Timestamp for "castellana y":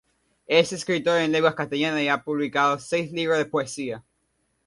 1.53-2.07